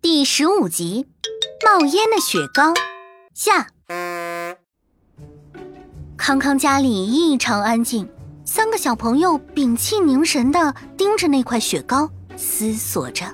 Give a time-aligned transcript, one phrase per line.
[0.00, 1.06] 第十五集，
[1.64, 2.74] 冒烟的雪糕
[3.34, 3.68] 下。
[6.16, 8.08] 康康家里异常安静，
[8.44, 13.26] 三个小朋友屏气凝神的盯着那块雪糕，思索着。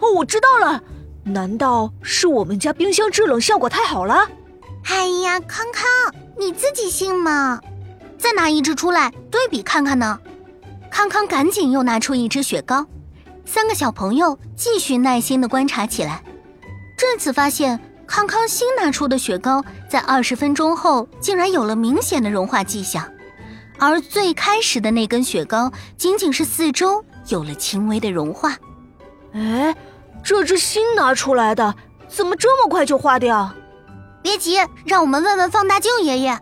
[0.00, 0.82] 哦，我知道了，
[1.24, 4.28] 难道是我们家冰箱制冷效果太好了？
[4.84, 5.86] 哎呀，康康，
[6.38, 7.60] 你自己信吗？
[8.18, 10.18] 再拿一只出来对比看看呢。
[10.90, 12.86] 康康赶紧又拿出一只雪糕，
[13.44, 16.22] 三个小朋友继续耐心的观察起来。
[16.96, 23.06] 这次发现，康康新拿出的雪糕在二十分钟后竟然有了明显的融化迹象，
[23.78, 28.56] 而最开始的那根雪糕仅仅是四周有了轻微的融化。
[29.32, 29.74] 哎，
[30.22, 31.74] 这只新拿出来的
[32.08, 33.52] 怎么这么快就化掉？
[34.22, 36.38] 别急，让我们问问放大镜爷爷。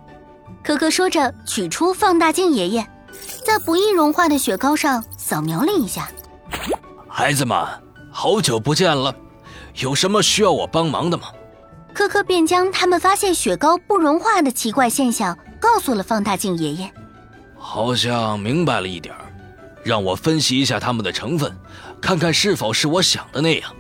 [0.63, 2.87] 可可说着，取出放大镜爷爷。
[3.45, 6.09] 在不易融化的雪糕上扫描了一下，
[7.15, 7.59] 孩子们，
[8.11, 9.15] 好久不见了，
[9.77, 11.25] 有什么需要我帮忙的吗？
[11.93, 16.91] 科科便将他们发现雪糕不融化的奇怪现象告诉了放大镜爷爷。
[17.59, 19.31] 好像明白了一点儿，
[19.85, 21.55] 让我分析一下它们的成分，
[22.01, 23.71] 看看是否是我想的那样。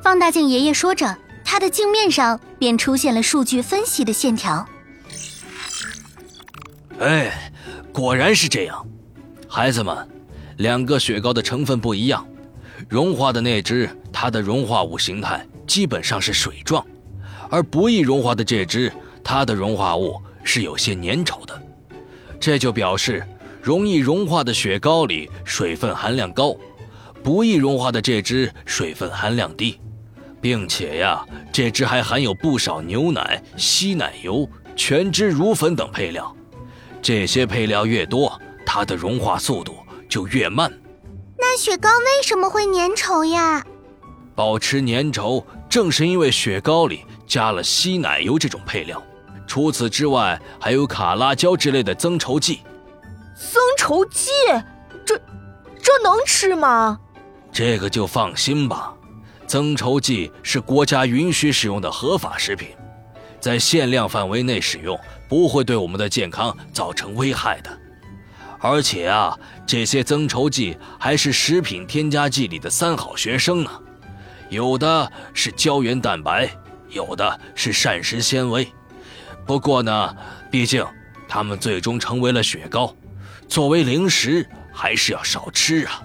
[0.00, 4.64] 放大镜爷爷说着，他的镜面上便出现了数据分析的线条。
[7.00, 7.52] 哎。
[7.92, 8.86] 果然是这样，
[9.48, 10.08] 孩子们，
[10.58, 12.26] 两个雪糕的成分不一样，
[12.88, 16.84] 融化的那只它的融化物形态基本上是水状，
[17.50, 18.92] 而不易融化的这只
[19.24, 21.62] 它的融化物是有些粘稠的，
[22.38, 23.26] 这就表示
[23.62, 26.56] 容易融化的雪糕里水分含量高，
[27.22, 29.80] 不易融化的这只水分含量低，
[30.40, 36.32] 并且呀，这只还含有不少牛奶、稀奶油、全脂乳粉等配料。
[37.02, 39.76] 这些配料越多，它的融化速度
[40.08, 40.72] 就越慢。
[41.56, 43.64] 那雪糕为什么会粘稠呀？
[44.34, 49.02] 保持粘稠，正是因为雪糕里加了稀奶油这种配料。
[49.46, 52.60] 除此之外，还有卡拉胶之类的增稠剂。
[53.34, 54.30] 增稠剂？
[55.06, 55.18] 这
[55.80, 57.00] 这能吃吗？
[57.50, 58.92] 这个就放心吧，
[59.46, 62.68] 增稠剂是国家允许使用的合法食品。
[63.40, 67.70] 在限量范围内使用，不会对我们的健康造成危害的。
[68.68, 73.70] 而且啊，这些增稠剂还是食品添加剂里的三好学生呢。
[74.48, 76.50] 有的是胶原蛋白，
[76.88, 78.66] 有的是膳食纤维。
[79.46, 80.16] 不过呢，
[80.50, 80.84] 毕竟
[81.28, 82.92] 它们最终成为了雪糕，
[83.48, 86.02] 作为零食还是要少吃啊。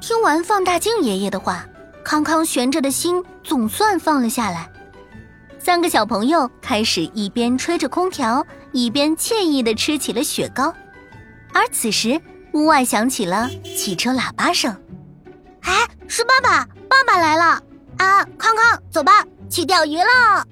[0.00, 1.64] 听完放大镜爷爷的话，
[2.04, 4.68] 康康悬着的心总算放了下来。
[5.60, 10.74] 三个小朋友开始一边吹着空调，一边惬意地吃起了雪糕。
[11.58, 12.20] 而此时，
[12.52, 14.72] 屋外响起了汽车喇叭声。
[15.62, 17.60] 哎，是爸爸，爸爸来了！
[17.96, 20.46] 啊，康康，走吧，去钓鱼了。